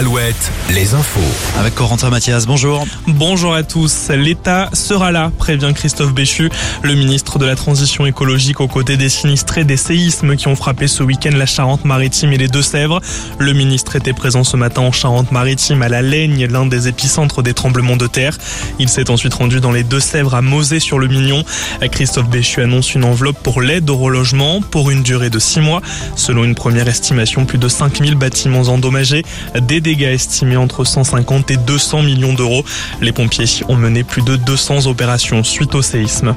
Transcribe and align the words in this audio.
Alouette, 0.00 0.50
les 0.70 0.94
infos. 0.94 1.20
Avec 1.58 1.74
Corentin 1.74 2.08
Mathias, 2.08 2.46
bonjour. 2.46 2.86
Bonjour 3.06 3.52
à 3.52 3.62
tous. 3.62 4.08
L'État 4.08 4.70
sera 4.72 5.12
là, 5.12 5.30
prévient 5.36 5.72
Christophe 5.74 6.14
Béchu, 6.14 6.48
le 6.82 6.94
ministre 6.94 7.38
de 7.38 7.44
la 7.44 7.54
Transition 7.54 8.06
écologique 8.06 8.62
aux 8.62 8.66
côtés 8.66 8.96
des 8.96 9.10
sinistrés 9.10 9.64
des 9.64 9.76
séismes 9.76 10.36
qui 10.36 10.48
ont 10.48 10.56
frappé 10.56 10.88
ce 10.88 11.02
week-end 11.02 11.32
la 11.34 11.44
Charente-Maritime 11.44 12.32
et 12.32 12.38
les 12.38 12.48
Deux-Sèvres. 12.48 13.02
Le 13.38 13.52
ministre 13.52 13.94
était 13.94 14.14
présent 14.14 14.42
ce 14.42 14.56
matin 14.56 14.80
en 14.80 14.90
Charente-Maritime 14.90 15.82
à 15.82 15.90
La 15.90 16.00
Laigne, 16.00 16.46
l'un 16.46 16.64
des 16.64 16.88
épicentres 16.88 17.42
des 17.42 17.52
tremblements 17.52 17.98
de 17.98 18.06
terre. 18.06 18.38
Il 18.78 18.88
s'est 18.88 19.10
ensuite 19.10 19.34
rendu 19.34 19.60
dans 19.60 19.72
les 19.72 19.82
Deux-Sèvres 19.82 20.34
à 20.34 20.40
Mosée 20.40 20.80
sur 20.80 20.98
le 20.98 21.08
Mignon. 21.08 21.44
Christophe 21.92 22.30
Béchu 22.30 22.62
annonce 22.62 22.94
une 22.94 23.04
enveloppe 23.04 23.42
pour 23.42 23.60
l'aide 23.60 23.90
au 23.90 23.98
relogement 23.98 24.62
pour 24.62 24.90
une 24.90 25.02
durée 25.02 25.28
de 25.28 25.38
six 25.38 25.60
mois. 25.60 25.82
Selon 26.16 26.44
une 26.44 26.54
première 26.54 26.88
estimation, 26.88 27.44
plus 27.44 27.58
de 27.58 27.68
5000 27.68 28.14
bâtiments 28.14 28.62
endommagés, 28.62 29.24
des 29.60 29.89
dégâts 29.90 30.14
estimés 30.14 30.56
entre 30.56 30.84
150 30.84 31.50
et 31.50 31.56
200 31.56 32.02
millions 32.02 32.32
d'euros. 32.32 32.64
Les 33.00 33.10
pompiers 33.10 33.46
ont 33.68 33.74
mené 33.74 34.04
plus 34.04 34.22
de 34.22 34.36
200 34.36 34.86
opérations 34.86 35.42
suite 35.42 35.74
au 35.74 35.82
séisme. 35.82 36.36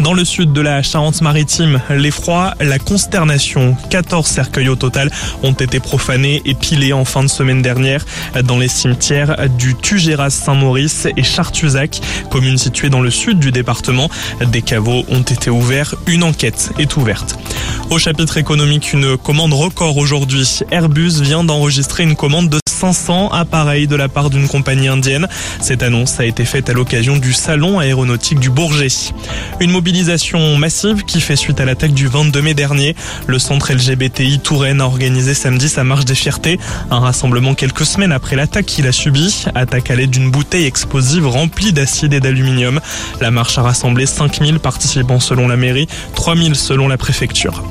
Dans 0.00 0.14
le 0.14 0.24
sud 0.24 0.54
de 0.54 0.62
la 0.62 0.82
Charente-Maritime, 0.82 1.82
l'effroi, 1.90 2.54
la 2.58 2.78
consternation. 2.78 3.76
14 3.90 4.26
cercueils 4.26 4.70
au 4.70 4.76
total 4.76 5.10
ont 5.42 5.52
été 5.52 5.78
profanés 5.78 6.40
et 6.46 6.54
pilés 6.54 6.94
en 6.94 7.04
fin 7.04 7.22
de 7.22 7.28
semaine 7.28 7.60
dernière 7.60 8.06
dans 8.44 8.58
les 8.58 8.68
cimetières 8.68 9.46
du 9.58 9.74
Tugéras 9.74 10.30
Saint-Maurice 10.30 11.06
et 11.18 11.22
Chartuzac, 11.22 12.00
commune 12.30 12.56
située 12.56 12.88
dans 12.88 13.02
le 13.02 13.10
sud 13.10 13.38
du 13.38 13.52
département. 13.52 14.08
Des 14.40 14.62
caveaux 14.62 15.04
ont 15.10 15.20
été 15.20 15.50
ouverts. 15.50 15.96
Une 16.06 16.22
enquête 16.22 16.70
est 16.78 16.96
ouverte. 16.96 17.38
Au 17.90 17.98
chapitre 17.98 18.38
économique, 18.38 18.94
une 18.94 19.18
commande 19.18 19.52
record 19.52 19.98
aujourd'hui. 19.98 20.60
Airbus 20.70 21.20
vient 21.20 21.44
d'enregistrer 21.44 22.04
une 22.04 22.16
commande 22.16 22.48
de 22.48 22.58
500 22.92 23.30
appareils 23.32 23.88
de 23.88 23.96
la 23.96 24.08
part 24.08 24.30
d'une 24.30 24.46
compagnie 24.46 24.86
indienne. 24.86 25.26
Cette 25.60 25.82
annonce 25.82 26.20
a 26.20 26.24
été 26.24 26.44
faite 26.44 26.70
à 26.70 26.72
l'occasion 26.72 27.16
du 27.16 27.32
salon 27.32 27.80
aéronautique 27.80 28.38
du 28.38 28.48
Bourget. 28.48 28.86
Une 29.58 29.72
mobilisation 29.72 30.56
massive 30.56 31.04
qui 31.04 31.20
fait 31.20 31.34
suite 31.34 31.60
à 31.60 31.64
l'attaque 31.64 31.94
du 31.94 32.06
22 32.06 32.40
mai 32.42 32.54
dernier. 32.54 32.94
Le 33.26 33.40
centre 33.40 33.72
LGBTI 33.72 34.38
Touraine 34.38 34.80
a 34.80 34.86
organisé 34.86 35.34
samedi 35.34 35.68
sa 35.68 35.82
marche 35.82 36.04
des 36.04 36.14
fiertés, 36.14 36.60
un 36.92 37.00
rassemblement 37.00 37.54
quelques 37.54 37.86
semaines 37.86 38.12
après 38.12 38.36
l'attaque 38.36 38.66
qu'il 38.66 38.86
a 38.86 38.92
subi, 38.92 39.46
attaque 39.56 39.90
à 39.90 39.96
l'aide 39.96 40.10
d'une 40.10 40.30
bouteille 40.30 40.66
explosive 40.66 41.26
remplie 41.26 41.72
d'acide 41.72 42.14
et 42.14 42.20
d'aluminium. 42.20 42.80
La 43.20 43.32
marche 43.32 43.58
a 43.58 43.62
rassemblé 43.62 44.06
5000 44.06 44.60
participants 44.60 45.18
selon 45.18 45.48
la 45.48 45.56
mairie, 45.56 45.88
3000 46.14 46.54
selon 46.54 46.86
la 46.86 46.98
préfecture. 46.98 47.64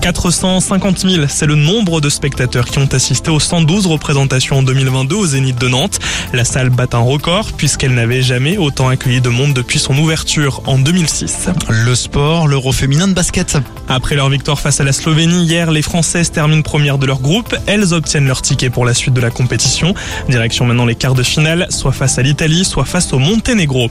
450 0.00 0.98
000, 0.98 1.24
c'est 1.28 1.46
le 1.46 1.54
nombre 1.54 2.00
de 2.00 2.08
spectateurs 2.08 2.66
qui 2.66 2.78
ont 2.78 2.88
assisté 2.92 3.30
aux 3.30 3.40
112 3.40 3.86
représentations 3.86 4.58
en 4.58 4.62
2022 4.62 5.16
au 5.16 5.26
Zénith 5.26 5.58
de 5.58 5.68
Nantes. 5.68 5.98
La 6.32 6.44
salle 6.44 6.70
bat 6.70 6.86
un 6.92 6.98
record 6.98 7.52
puisqu'elle 7.52 7.94
n'avait 7.94 8.22
jamais 8.22 8.56
autant 8.56 8.88
accueilli 8.88 9.20
de 9.20 9.28
monde 9.28 9.52
depuis 9.52 9.78
son 9.78 9.96
ouverture 9.98 10.62
en 10.66 10.78
2006. 10.78 11.48
Le 11.68 11.94
sport, 11.94 12.48
l'euro 12.48 12.72
féminin 12.72 13.08
de 13.08 13.14
basket. 13.14 13.58
Après 13.88 14.14
leur 14.14 14.28
victoire 14.28 14.60
face 14.60 14.80
à 14.80 14.84
la 14.84 14.92
Slovénie 14.92 15.44
hier, 15.44 15.70
les 15.70 15.82
Françaises 15.82 16.30
terminent 16.30 16.62
première 16.62 16.98
de 16.98 17.06
leur 17.06 17.20
groupe. 17.20 17.56
Elles 17.66 17.94
obtiennent 17.94 18.26
leur 18.26 18.42
ticket 18.42 18.70
pour 18.70 18.84
la 18.84 18.94
suite 18.94 19.14
de 19.14 19.20
la 19.20 19.30
compétition. 19.30 19.94
Direction 20.28 20.66
maintenant 20.66 20.86
les 20.86 20.94
quarts 20.94 21.14
de 21.14 21.22
finale, 21.22 21.66
soit 21.70 21.92
face 21.92 22.18
à 22.18 22.22
l'Italie, 22.22 22.64
soit 22.64 22.84
face 22.84 23.12
au 23.12 23.18
Monténégro. 23.18 23.90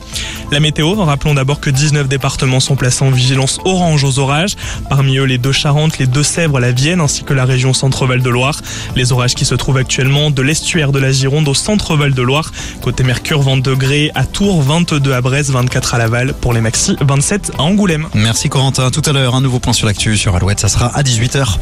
La 0.52 0.59
météo, 0.59 0.94
rappelons 0.95 1.33
d'abord 1.33 1.59
que 1.59 1.69
19 1.69 2.08
départements 2.08 2.59
sont 2.59 2.75
placés 2.75 3.03
en 3.03 3.11
vigilance 3.11 3.59
orange 3.66 4.03
aux 4.03 4.19
orages. 4.19 4.55
Parmi 4.89 5.17
eux, 5.17 5.25
les 5.25 5.38
deux 5.38 5.52
Charentes, 5.52 5.96
les 5.99 6.07
Deux-Sèvres, 6.07 6.59
la 6.59 6.71
Vienne 6.71 7.01
ainsi 7.01 7.23
que 7.23 7.33
la 7.33 7.45
région 7.45 7.73
Centre-Val 7.73 8.21
de 8.21 8.29
Loire. 8.29 8.61
Les 8.95 9.11
orages 9.11 9.35
qui 9.35 9.45
se 9.45 9.55
trouvent 9.55 9.77
actuellement 9.77 10.31
de 10.31 10.41
l'estuaire 10.41 10.91
de 10.91 10.99
la 10.99 11.11
Gironde 11.11 11.47
au 11.47 11.53
Centre-Val 11.53 12.13
de 12.13 12.21
Loire. 12.21 12.51
Côté 12.81 13.03
Mercure, 13.03 13.41
20 13.41 13.57
degrés 13.57 14.11
à 14.15 14.25
Tours, 14.25 14.61
22 14.61 15.13
à 15.13 15.21
Brest, 15.21 15.52
24 15.52 15.95
à 15.95 15.97
Laval. 15.97 16.33
Pour 16.33 16.53
les 16.53 16.61
maxi, 16.61 16.95
27 17.02 17.52
à 17.57 17.63
Angoulême. 17.63 18.07
Merci 18.13 18.49
Corentin. 18.49 18.91
Tout 18.91 19.03
à 19.05 19.13
l'heure, 19.13 19.36
un 19.36 19.41
nouveau 19.41 19.59
point 19.59 19.73
sur 19.73 19.87
l'actu 19.87 20.17
sur 20.17 20.36
Alouette, 20.36 20.59
ça 20.59 20.69
sera 20.69 20.87
à 20.87 21.03
18h. 21.03 21.57